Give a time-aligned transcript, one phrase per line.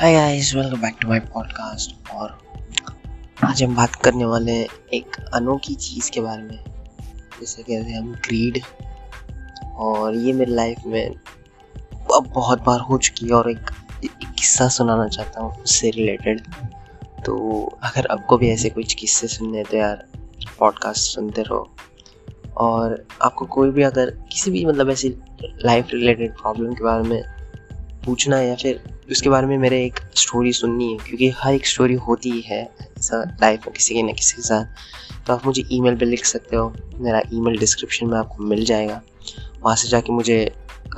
[0.00, 2.38] Hi guys welcome back to my podcast और
[3.44, 6.64] आज हम बात करने वाले हैं एक अनोखी चीज़ के बारे में
[7.40, 8.60] जैसे कहते हैं हम ग्रीड
[9.74, 11.10] और ये मेरी लाइफ में
[12.14, 13.60] अब बहुत बार हो चुकी है और एक,
[14.04, 16.40] एक किस्सा सुनाना चाहता हूँ उससे रिलेटेड
[17.26, 20.06] तो अगर आपको भी ऐसे कुछ किस्से सुनने तो यार
[20.58, 21.70] पॉडकास्ट सुनते रहो.
[22.56, 27.39] और आपको कोई भी अगर किसी भी मतलब ऐसी लाइफ रिलेटेड प्रॉब्लम के बारे में
[28.04, 31.66] पूछना है या फिर उसके बारे में मेरे एक स्टोरी सुननी है, क्योंकि हर एक
[31.66, 32.62] स्टोरी होती ही है
[32.98, 36.24] ऐसा लाइफ में किसी के ना किसी के साथ। तो आप मुझे ईमेल पे लिख
[36.24, 39.00] सकते हो, मेरा ईमेल डिस्क्रिप्शन में आपको मिल जाएगा।
[39.62, 40.44] वहाँ से जाके मुझे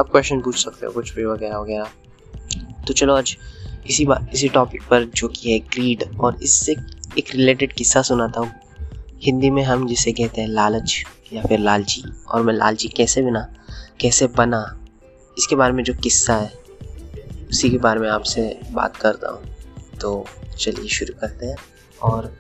[0.01, 3.37] आप क्वेश्चन पूछ सकते हो, कुछ भी वगैरह वगैरह। तो चलो आज
[3.87, 6.77] इसी बात इसी टॉपिक पर जो कि है ग्रीड और इससे
[7.19, 8.53] एक रिलेटेड किस्सा सुनाता हूँ।
[9.23, 13.49] हिंदी में हम जिसे कहते हैं लालच या फिर लालची, और मैं लालची कैसे बिना,
[14.01, 14.65] कैसे बना,
[15.39, 16.62] इसके बारे में जो किस्सा है
[17.53, 19.43] उसी के बारे में आपसे बात करता हूँ।
[20.01, 20.27] तो
[20.59, 21.57] चलिए शुरू करते हैं
[22.03, 22.39] और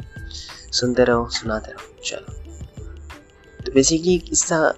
[0.72, 2.34] सुनते रहो, सुनाते रहो। चलो।
[3.64, 4.74] तो बेसिकली किस्सा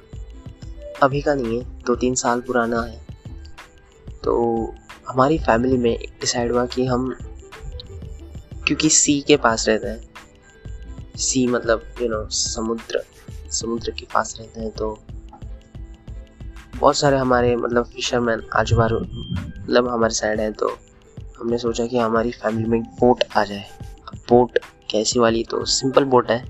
[1.02, 3.06] अभी का नहीं है दो तीन साल पुराना है।
[4.24, 4.74] तो
[5.08, 7.16] हमारी फैमिली में डिसाइड हुआ कि हम,
[8.66, 10.14] क्योंकि सी के पास रहते हैं।
[11.16, 13.05] सी मतलब यू नो समुद्र
[13.50, 14.98] समुद्र के पास रहते हैं तो
[16.84, 20.66] बहुत सारे हमारे मतलब फिशरमैन आजू बाजू मतलब हमारे साइड है तो
[21.38, 23.64] हमने सोचा कि हमारी फैमिली में बोट आ जाए।
[24.28, 24.58] बोट
[24.90, 25.44] कैसी वाली?
[25.44, 26.44] तो सिंपल बोट है।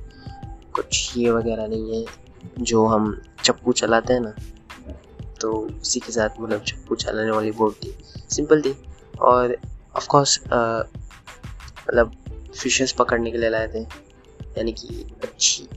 [0.75, 2.05] कुछ ये वगैरह नहीं है,
[2.61, 4.35] जो हम चप्पू चलाते हैं ना
[5.41, 7.97] तो उसी के साथ मतलब चप्पू चलाने वाली बोट थी।
[8.31, 8.75] सिंपल थी।
[9.21, 9.57] और
[9.97, 12.13] ऑफ़ कोर्स मतलब
[12.59, 13.83] फिशेस पकड़ने के लिए लाए थे,
[14.59, 15.69] यानी कि अच्छी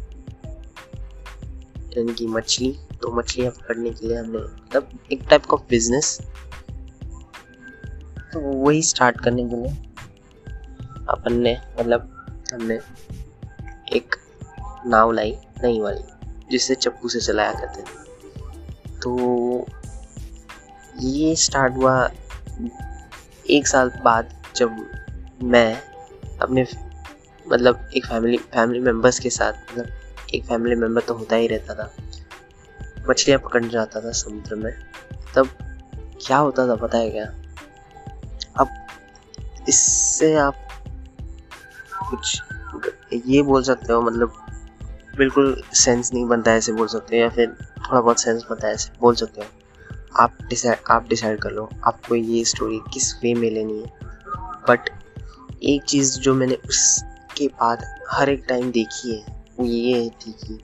[1.98, 6.20] यानी कि मछली। तो मछलियाँ पकड़ने के लिए हमने मतलब एक टाइप का बिज़नेस
[8.34, 9.72] तो वही स्टार्ट करने के लिए
[11.10, 12.14] अपन ने मतलब
[12.54, 12.80] हमने
[13.96, 14.16] एक
[14.88, 15.32] नाव लाई,
[15.64, 16.04] नई वाली
[16.52, 19.66] जिससे चप्पू से चलाया करते थे। तो
[21.00, 21.96] ये स्टार्ट हुआ
[23.50, 24.76] एक साल बाद जब
[25.44, 25.82] मैं
[26.42, 26.66] अपने
[27.46, 29.88] मतलब एक फैमिली फैमिली मेंबर्स के साथ मतलब
[30.36, 31.92] एक फैमिली मेंबर तो होता ही रहता था।
[33.10, 34.72] मछलियाँ पकड़ने जाता था समुद्र में।
[35.36, 35.50] तब
[36.26, 37.26] क्या होता था पता है क्या?
[38.58, 38.68] अब
[39.70, 40.68] इससे आप
[42.10, 42.42] कुछ
[43.26, 44.34] ये बोल सकते हो मतलब
[45.18, 47.48] बिल्कुल सेंस नहीं बनता है ऐसे बोल सकते हो, या फिर
[47.80, 49.48] थोड़ा बहुत सेंस बनता है ऐसे बोल सकते हो।
[50.20, 53.92] आप डिसाइड आप डिसाइड कर लो, आपको ये स्टोरी किस वे में लेनी है।
[54.70, 54.90] बट
[55.64, 59.26] एक चीज़ जो मैंने उसके बाद हर एक टाइम देखी है,
[59.60, 60.60] वो ये थी कि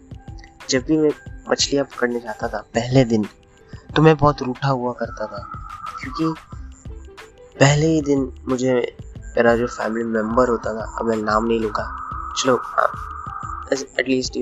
[0.70, 1.12] जब भी मैं
[1.48, 3.28] मछलियाँ पकड़ने जाता था, पहले दिन।
[3.96, 5.48] तो मैं बहुत रूठा हुआ करता था,
[6.00, 6.34] क्योंकि
[7.56, 8.74] पहले ही दिन मुझे
[9.36, 11.86] मेरा जो फैमिली मेंबर होता था, अब मैं नाम नहीं लूँगा।
[12.38, 12.59] चलो
[14.00, 14.38] एटलीस्ट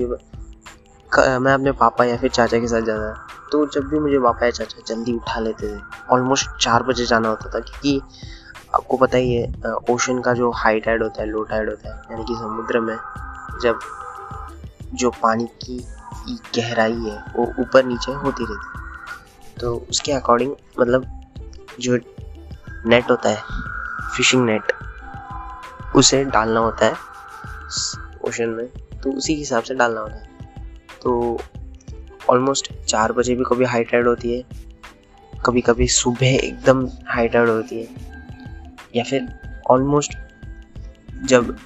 [1.12, 4.46] मैं अपने पापा या फिर चाचा के साथ जाता था। तो जब भी मुझे पापा
[4.46, 5.80] या चाचा जल्दी उठा लेते थे
[6.10, 8.00] ऑलमोस्ट चार बजे जाना होता था, क्योंकि
[8.74, 12.02] आपको पता ही है ओशन का जो हाई टाइड होता है लो टाइड होता है,
[12.10, 12.96] यानी कि समुद्र में
[13.62, 13.78] जब
[14.94, 15.78] जो पानी की
[16.56, 21.06] गहराई है, वो ऊपर नीचे होती रहती तो उसके अकॉर्डिंग मतलब
[21.80, 21.96] जो
[22.86, 23.42] नेट होता है
[24.16, 24.72] फिशिंग नेट
[25.96, 26.94] उसे डालना होता है
[28.28, 28.66] ओशन में
[29.02, 30.30] तो उसी के हिसाब से डालना होता है।
[31.02, 31.40] तो
[32.30, 34.44] ऑलमोस्ट चार बजे भी कभी हाई टाइड होती है
[35.32, 37.88] कभी कभी सुबह एकदम हाई टाइड होती है,
[38.96, 39.28] या फिर
[39.70, 40.12] ऑलमोस्ट
[41.24, 41.56] जब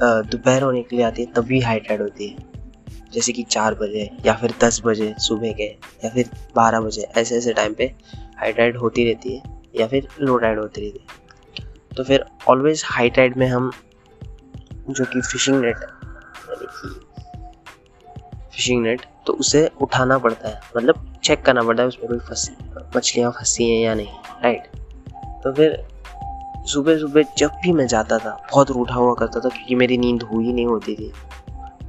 [0.00, 2.45] दोपहर होने के लिए आती है, तभी हाई टाइड होती है।
[3.12, 5.64] जैसे कि चार बजे या फिर दस बजे सुबह के
[6.04, 7.84] या फिर बारह बजे, ऐसे ऐसे टाइम पे
[8.38, 9.42] हाई टाइड होती रहती है
[9.80, 11.24] या फिर लो टाइड होती रहती है।
[11.96, 13.70] तो फिर ऑलवेज हाई टाइड में हम
[14.90, 16.88] जो कि फिशिंग नेट यानी कि
[18.54, 22.50] फिशिंग नेट तो उसे उठाना पड़ता है। मतलब चेक करना पड़ता है उसमें कोई फंस,
[22.96, 24.66] मछलियाँ फंसी हैं या नहीं राइट
[25.44, 25.84] तो फिर
[26.66, 30.22] सुबह सुबह जब भी मैं जाता था, बहुत रूठा हुआ करता था क्योंकि मेरी नींद
[30.22, 31.12] हुई नहीं होती थी।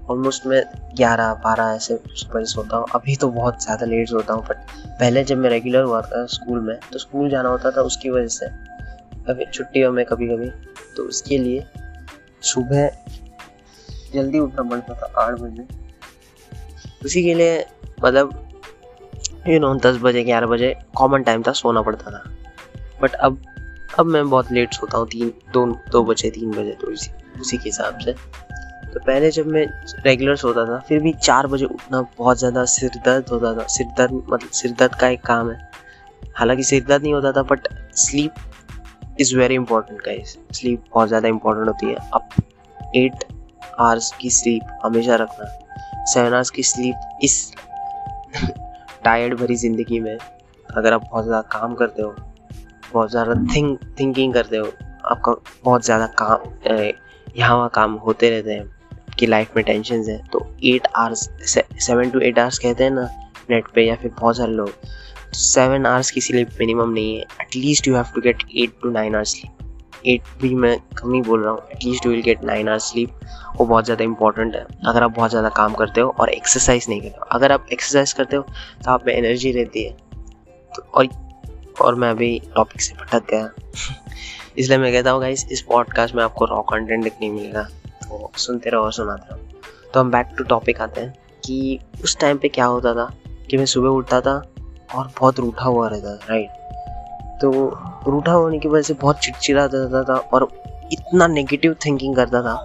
[0.10, 0.62] ऑलमोस्ट मैं
[0.96, 4.58] ग्यारह, बारह ऐसे बजे सोता हूँ। अभी तो बहुत ज़्यादा लेट सोता हूँ बट
[4.90, 8.28] पहले जब मैं रेगुलर हुआ था स्कूल में तो स्कूल जाना होता था उसकी वजह
[8.28, 8.48] से।
[9.28, 10.50] कभी छुट्टियों में कभी कभी
[10.96, 11.66] तो उसके लिए
[12.44, 12.90] सुबह
[14.14, 15.68] जल्दी उठना पड़ता था आठ बजे।
[17.06, 17.66] उसी के लिए
[18.04, 18.44] मतलब
[19.48, 22.24] यू नो दस बजे, ग्यारह बजे कॉमन टाइम था, सोना पड़ता था।
[23.02, 23.42] बट अब
[24.00, 27.12] अब मैं बहुत लेट सोता हूँ, तीन, दो दो बजे, तीन बजे तो इसी,
[27.42, 28.16] उसी के हिसाब से।
[28.94, 29.66] तो पहले जब मैं
[30.06, 33.88] रेगुलर सोता था, फिर भी चार बजे उठना बहुत ज़्यादा सिर दर्द होता था। सिर
[33.98, 35.58] दर्द मतलब सिर दर्द का एक काम है।
[36.38, 37.68] हालाँकि सिर दर्द नहीं होता था but
[37.98, 38.34] sleep
[39.20, 42.30] is very important guys sleep बहुत ज़्यादा इंपॉर्टेंट होती है। अब
[42.96, 43.24] एट
[43.80, 45.46] आवर्स की स्लीप हमेशा रखना।
[46.06, 47.54] सेवन आवर्स की स्लीप इस
[49.04, 50.18] टायर्ड भरी ज़िंदगी में
[50.66, 52.16] अगर आप बहुत ज़्यादा काम करते हो,
[52.94, 54.72] बहुत ज़्यादा थिंक थिंकिंग करते हो,
[55.06, 56.40] आपका बहुत ज़्यादा काम
[57.36, 58.77] यहाँ वहाँ काम होते रहते हैं।
[59.18, 61.20] आपकी लाइफ में टेंशन है तो eight hours
[61.86, 63.10] seven to eight hours कहते हैं ना
[63.50, 64.74] नेट पे या फिर बहुत सारे लोग
[65.36, 69.16] सेवन आवर्स की स्लीप मिनिमम नहीं है at least you have to get eight to nine
[69.16, 72.70] hours sleep eight भी मैं कम ही बोल रहा हूँ at least you will get nine
[72.70, 73.10] hours sleep
[73.58, 77.02] वो बहुत ज़्यादा इंपॉर्टेंट है, अगर आप बहुत ज़्यादा काम करते हो और एक्सरसाइज नहीं
[77.02, 78.44] करते हो। अगर आप एक्सरसाइज करते हो
[78.84, 79.92] तो आप में एनर्जी रहती है।
[80.72, 81.08] तो और
[81.82, 83.50] और मैं अभी टॉपिक से भटक गया।
[84.58, 87.68] इसलिए मैं कहता हूँ गाइस इस पॉडकास्ट में आपको रॉ कंटेंट नहीं मिलेगा।
[88.38, 91.14] सुनते रहो और सुनाते रहो। तो हम बैक टू टॉपिक आते हैं
[91.44, 93.12] कि उस टाइम पे क्या होता था
[93.50, 94.36] कि मैं सुबह उठता था
[94.96, 97.52] और बहुत रूठा हुआ रहता था राइट तो
[98.08, 100.48] रूठा होने की वजह से बहुत चिड़चिड़ा रहता था और
[100.94, 102.56] इतना नेगेटिव थिंकिंग करता था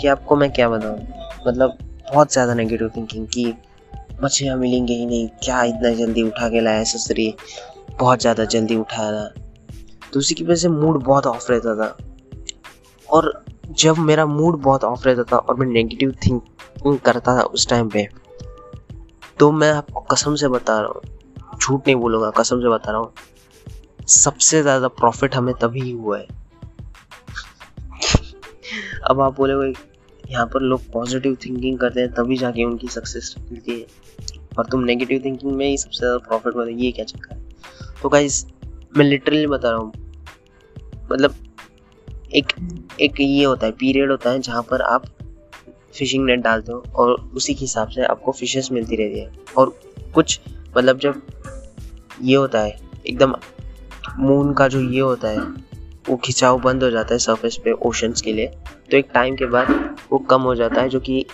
[0.00, 0.98] कि आपको मैं क्या बताऊँ?
[1.46, 1.78] मतलब
[2.12, 3.54] बहुत ज़्यादा नेगेटिव थिंकिंग कि
[4.22, 7.34] मछलियाँ मिलेंगे ही नहीं, क्या इतना जल्दी उठा के लाया ससुरी?
[7.98, 9.28] बहुत ज़्यादा जल्दी उठाया था।
[10.12, 11.96] तो उसी की वजह से मूड बहुत ऑफ़ रहता था।
[13.08, 17.68] और जब मेरा मूड बहुत ऑफ़ रहता था और मैं नेगेटिव थिंकिंग करता था उस
[17.68, 18.08] टाइम पे
[19.38, 21.02] तो मैं आपको कसम से बता रहा हूँ,
[21.60, 23.12] झूठ नहीं बोलूँगा, कसम से बता रहा हूँ,
[24.06, 26.24] सबसे ज़्यादा प्रॉफिट हमें तभी हुआ है।
[29.10, 29.74] अब आप बोले
[30.30, 33.86] यहाँ पर लोग पॉजिटिव थिंकिंग करते हैं, तभी जाके उनकी सक्सेस मिलती है।
[34.58, 37.48] और तुम नेगेटिव थिंकिंग में ही सबसे ज़्यादा प्रॉफिट है, ये क्या चक्कर है?
[38.02, 38.46] तो गाइज़
[38.96, 39.92] मैं लिटरली बता रहा हूँ
[41.12, 41.34] मतलब
[42.34, 42.52] एक
[43.00, 45.04] एक ये होता है पीरियड होता है जहाँ पर आप
[45.98, 49.78] फिशिंग नेट डालते हो और उसी के हिसाब से आपको फिशेस मिलती रहती है। और
[50.14, 50.40] कुछ
[50.76, 51.22] मतलब जब
[52.22, 53.34] ये होता है, एकदम
[54.18, 55.40] मून का जो ये होता है,
[56.08, 58.46] वो खिंचाव बंद हो जाता है सरफेस पे ओशंस के लिए।
[58.90, 61.24] तो एक टाइम के बाद वो कम हो जाता है जो कि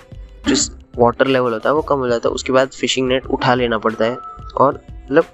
[0.48, 3.54] जिस वाटर लेवल होता है वो कम हो जाता है, उसके बाद फिशिंग नेट उठा
[3.54, 4.16] लेना पड़ता है
[4.56, 5.24] और मतलब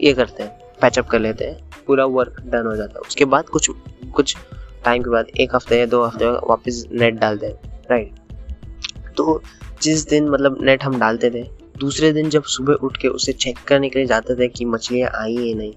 [0.00, 3.48] ये करते हैं पैचअप कर लेते हैं, पूरा वर्क डन हो जाता है। उसके बाद
[3.48, 3.70] कुछ
[4.14, 4.36] कुछ
[4.84, 9.42] टाइम के बाद एक हफ़्ते या दो हफ़्ते वापस नेट डालते हैं राइट तो
[9.82, 11.42] जिस दिन मतलब नेट हम डालते थे,
[11.78, 15.10] दूसरे दिन जब सुबह उठ के उसे चेक करने के लिए जाते थे कि मछलियाँ
[15.14, 15.72] आई है नहीं,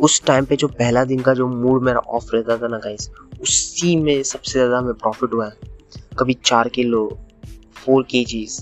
[0.00, 3.10] उस टाइम पे जो पहला दिन का जो मूड मेरा ऑफ़ रहता था ना गाइस
[3.40, 5.52] उसी में सबसे ज़्यादा हमें प्रॉफिट हुआ। है
[6.18, 7.06] कभी चार किलो
[7.76, 8.58] फोर के जीज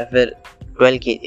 [0.00, 0.34] या फिर
[0.78, 1.18] ट्वेल्व के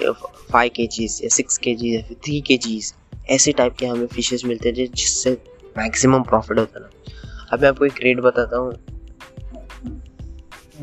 [0.52, 2.94] फाइव के जीज या सिक्स के जीज या फिर थ्री के जीज
[3.30, 5.38] ऐसे टाइप के हमें फिशेस मिलते थे जिससे
[5.78, 6.90] मैक्सिमम प्रॉफिट होता ना
[7.54, 8.74] अब मैं आपको एक रेट बताता हूँ।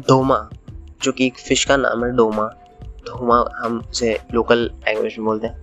[0.08, 0.38] डोमा
[1.02, 2.46] जो कि एक फ़िश का नाम है डोमा
[3.06, 5.60] डोमा हम उसे लोकल लैंग्वेज में बोलते हैं।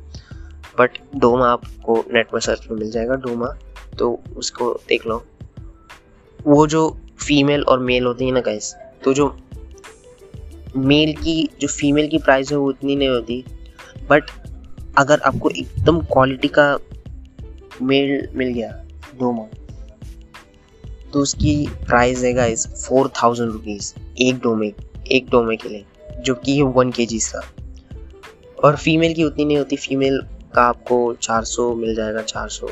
[0.79, 3.47] बट डोमा आपको नेट पर सर्च में मिल जाएगा डोमा
[3.99, 5.23] तो उसको देख लो।
[6.39, 8.73] वो जो फीमेल और मेल होती है ना गाइस
[9.03, 9.27] तो जो
[10.77, 13.43] मेल की, जो फीमेल की प्राइस है, वो उतनी नहीं होती।
[14.09, 14.31] बट
[14.97, 16.67] अगर आपको एकदम क्वालिटी का
[17.81, 18.71] मेल मिल गया
[19.19, 19.47] डोमा
[21.15, 24.73] तो उसकी प्राइस है गाइस फोर थाउज़ेंड रुपीज़ एक डोमे
[25.11, 25.85] एक डोमे के लिए,
[26.19, 27.47] जो कि है वन के जी का।
[28.63, 30.21] और फीमेल की उतनी नहीं होती फीमेल
[30.55, 32.69] का आपको 400 मिल जाएगा 400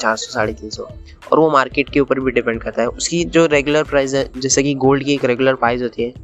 [0.00, 0.88] 400 साढ़े तीन सौ।
[1.32, 4.62] और वो मार्केट के ऊपर भी डिपेंड करता है। उसकी जो रेगुलर प्राइस है, जैसे
[4.62, 6.14] कि गोल्ड की एक रेगुलर प्राइस होती है,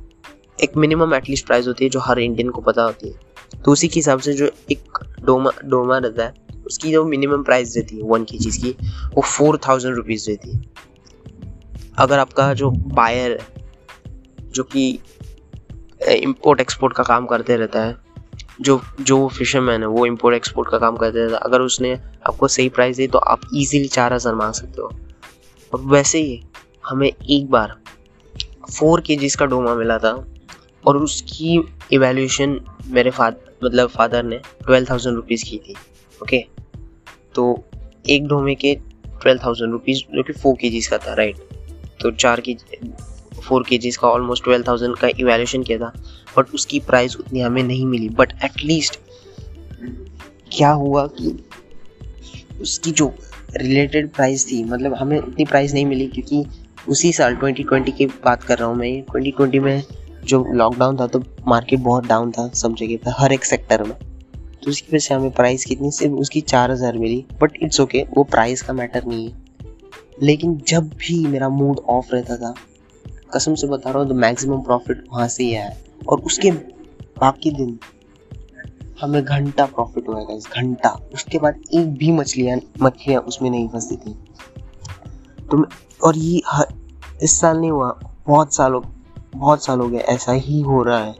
[0.62, 3.14] एक मिनिमम एटलीस्ट प्राइस होती है, जो हर इंडियन को पता होती है।
[3.64, 6.34] तो उसी के हिसाब से जो एक डोमा डोमा रहता है,
[6.66, 8.70] उसकी जो मिनिमम प्राइस रहती है वन के चीज़ की,
[9.14, 10.91] वो फोर थाउज़ेंड रुपीज़ रहती है।
[11.98, 13.38] अगर आपका जो बायर
[14.50, 14.88] जो कि
[16.12, 17.96] इम्पोर्ट एक्सपोर्ट का काम करते रहता है,
[18.60, 21.92] जो जो फिशरमैन है, वो इम्पोर्ट एक्सपोर्ट का काम करते रहता है, अगर उसने
[22.26, 24.90] आपको सही प्राइस दी तो आप इजीली चार हज़ार मांग सकते हो।
[25.72, 26.42] और वैसे ही,
[26.84, 27.76] हमें एक बार
[28.70, 30.12] फोर के का डोमा मिला था,
[30.84, 31.60] और उसकी
[31.92, 35.74] इवेल्यूशन मेरे फादर मतलब फादर ने ट्वेल्व थाउज़ेंड रुपीज़ की थी
[36.20, 36.44] ओके
[37.34, 37.42] तो
[38.10, 41.51] एक डोमे के ट्वेल्व थाउज़ेंड रुपीज़ जो कि फोर के का था राइट
[42.02, 42.56] तो चार के
[43.40, 45.92] फोर के का ऑलमोस्ट ट्वेल्व थाउज़ेंड का इवेल्यूशन किया था
[46.36, 48.98] बट उसकी प्राइस उतनी हमें नहीं मिली। बट एटलीस्ट
[50.52, 51.36] क्या हुआ कि
[52.60, 53.12] उसकी जो
[53.56, 56.44] रिलेटेड प्राइस थी मतलब हमें उतनी प्राइस नहीं मिली, क्योंकि
[56.88, 59.82] उसी साल 2020 की बात कर रहा हूँ मैं 2020 में
[60.24, 63.94] जो लॉकडाउन था तो मार्केट बहुत डाउन था सब जगह था हर एक सेक्टर में।
[63.94, 68.04] तो उसकी वजह से हमें प्राइस कितनी, सिर्फ़ उसकी चार हज़ार मिली बट इट्स ओके
[68.16, 69.41] वो प्राइस का मैटर नहीं है।
[70.22, 72.54] लेकिन जब भी मेरा मूड ऑफ़ रहता था,
[73.34, 75.72] कसम से बता रहा हूँ तो मैक्सिमम प्रॉफिट वहाँ से ही आया
[76.08, 76.50] और उसके
[77.20, 77.78] बाकी दिन
[79.00, 83.96] हमें घंटा प्रॉफिट हुआ इस घंटा। उसके बाद एक भी मछलियाँ मछलियाँ उसमें नहीं फंसती
[83.96, 84.12] थी।
[85.50, 85.66] तो
[86.04, 86.66] और ये हर
[87.22, 88.82] इस साल नहीं हुआ, बहुत सालों,
[89.36, 91.14] बहुत साल हो गए, ऐसा ही हो रहा है।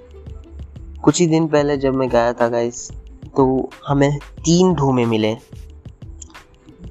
[1.05, 2.91] कुछ ही दिन पहले जब मैं गया था गाइस
[3.37, 5.37] तो हमें तीन ढोमे मिले।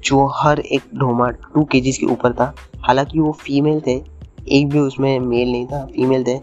[0.04, 4.02] जो हर एक ढोमा टू के के ऊपर था। हालाँकि वो फीमेल थे,
[4.48, 6.36] एक भी उसमें मेल नहीं था फीमेल थे,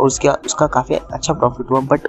[0.00, 2.08] और उसका उसका काफ़ी अच्छा प्रॉफिट हुआ बट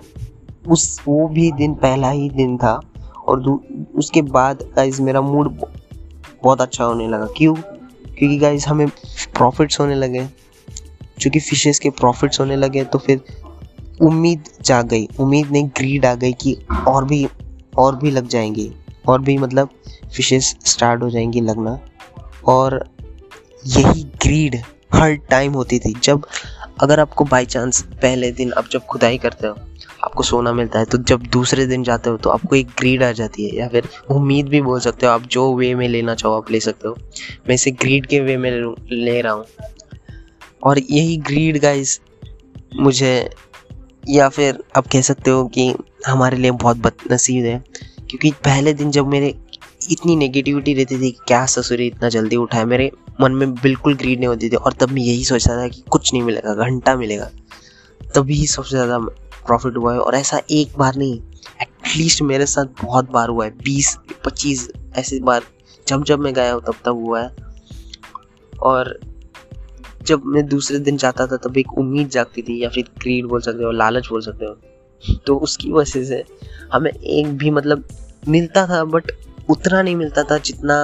[0.67, 2.79] उस, वो भी दिन पहला ही दिन था,
[3.27, 3.41] और
[3.95, 5.51] उसके बाद गाइज़ मेरा मूड
[6.43, 7.55] बहुत अच्छा होने लगा। क्यों?
[8.17, 8.87] क्योंकि गाइज़ हमें
[9.37, 10.27] प्रॉफिट्स होने लगे।
[11.17, 13.21] क्योंकि फिशेस के प्रॉफिट्स होने लगे तो फिर
[14.01, 16.57] उम्मीद जाग गई। उम्मीद नहीं ग्रीड आ गई कि
[16.87, 17.27] और भी
[17.77, 18.71] और भी लग जाएँगी।
[19.07, 19.69] और भी मतलब
[20.15, 21.79] फिशेस स्टार्ट हो जाएँगी लगना।
[22.45, 22.83] और
[23.67, 24.55] यही ग्रीड
[24.93, 26.25] हर टाइम होती थी। जब
[26.81, 29.55] अगर आपको बाई चांस पहले दिन आप जब खुदाई करते हो,
[30.03, 33.11] आपको सोना मिलता है तो जब दूसरे दिन जाते हो तो आपको एक ग्रीड आ
[33.11, 36.35] जाती है। या फिर उम्मीद भी बोल सकते हो आप, जो वे में लेना चाहो
[36.37, 36.95] आप ले सकते हो।
[37.47, 38.51] मैं इसे ग्रीड के वे में
[38.91, 39.45] ले रहा हूँ
[40.63, 41.99] और यही ग्रीड गाइस
[42.75, 43.29] मुझे
[44.09, 45.73] या फिर आप कह सकते हो कि
[46.07, 47.63] हमारे लिए बहुत बदनसीब है।
[48.13, 49.27] क्योंकि पहले दिन जब मेरे
[49.91, 52.91] इतनी नेगेटिविटी रहती थी कि क्या ससुरी इतना जल्दी उठाए, मेरे
[53.21, 56.13] मन में बिल्कुल ग्रीड नहीं होती थी और तब मैं यही सोचता था कि कुछ
[56.13, 57.29] नहीं मिलेगा, घंटा मिलेगा।
[58.15, 61.19] तभी सबसे ज़्यादा प्रॉफिट हुआ है और ऐसा एक बार नहीं
[61.61, 65.41] एटलीस्ट मेरे साथ बहुत बार हुआ है, बीस, पच्चीस ऐसी बार,
[65.87, 67.35] जब जब मैं गया हूँ तब तब हुआ है।
[68.53, 68.99] और
[70.03, 73.41] जब मैं दूसरे दिन जाता था तब एक उम्मीद जागती थी या फिर क्रीड बोल
[73.41, 76.23] सकते हो, लालच बोल सकते हो। तो उसकी वजह से
[76.73, 77.85] हमें एक भी मतलब
[78.27, 79.11] मिलता था बट
[79.49, 80.75] उतना नहीं मिलता था जितना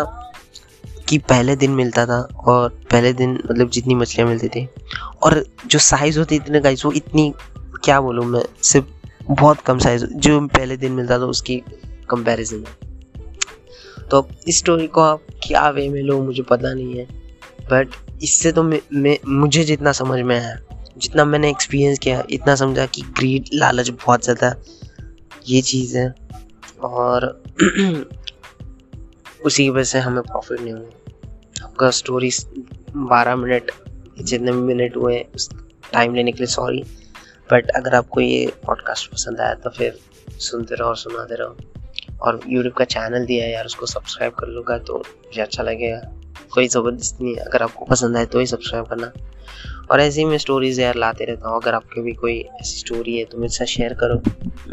[1.09, 4.67] कि पहले दिन मिलता था और पहले दिन मतलब जितनी मछलियाँ मिलती थी।
[5.23, 7.33] और जो साइज़ होती इतने गाइस वो इतनी
[7.83, 8.87] क्या बोलूँ मैं सिर्फ़
[9.31, 11.55] बहुत कम साइज़ जो पहले दिन मिलता था उसकी
[12.09, 17.05] कंपैरिजन में तो इस स्टोरी को आप क्या वे में लो मुझे पता नहीं है।
[17.71, 20.57] बट इससे तो मैं, मुझे जितना समझ में आया
[20.97, 24.55] जितना मैंने एक्सपीरियंस किया इतना समझा कि ग्रीड लालच बहुत ज़्यादा
[25.47, 26.07] ये चीज़ है।
[26.83, 27.43] और
[29.45, 30.89] उसी की वजह से हमें प्रॉफिट नहीं हुआ।
[31.63, 32.31] आपका स्टोरी
[32.95, 33.71] बारह मिनट
[34.21, 35.49] जितने भी मिनट हुए, उस
[35.93, 36.83] टाइम लेने के लिए सॉरी
[37.51, 39.99] बट अगर आपको ये पॉडकास्ट पसंद आया तो फिर
[40.31, 41.57] सुनते रहो और सुनाते रहो।
[42.21, 46.01] और यूट्यूब का चैनल दिया है यार, उसको सब्सक्राइब कर लूँगा तो मुझे अच्छा लगेगा।
[46.53, 49.11] कोई ज़बरदस्त नहीं अगर आपको पसंद आए तो ही सब्सक्राइब करना।
[49.91, 53.17] और ऐसे ही मैं स्टोरीज़ यार लाते रहता हूँ। अगर आपके भी कोई ऐसी स्टोरी
[53.17, 54.21] है तो मेरे साथ शेयर करो।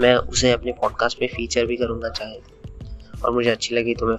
[0.01, 2.39] मैं उसे अपने पॉडकास्ट में फीचर भी करूँगा चाहे
[3.25, 4.17] और मुझे अच्छी लगी तो मैं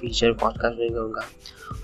[0.00, 1.22] फीचर पॉडकास्ट में करूँगा।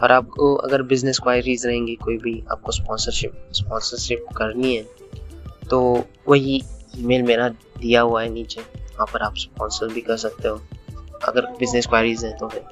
[0.03, 4.87] और आपको अगर बिज़नेस क्वायरीज रहेंगी, कोई भी आपको स्पॉन्सरशिप स्पॉन्सरशिप करनी है
[5.71, 5.81] तो
[6.29, 6.63] वही
[6.99, 10.61] ईमेल मेरा दिया हुआ है नीचे। वहाँ पर आप स्पॉन्सर भी कर सकते हो।
[11.25, 12.63] अगर बिज़नेस क्वायरीज है तो फिर।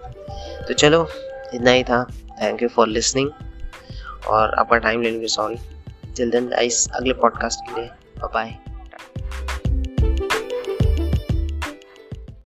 [0.68, 1.06] तो चलो,
[1.54, 2.04] इतना ही था।
[2.42, 3.30] थैंक यू फॉर लिसनिंग
[4.26, 5.56] और आपका टाइम लेने के सॉरी
[6.14, 7.90] जल्द आइस अगले पॉडकास्ट के लिए
[8.34, 8.71] बाय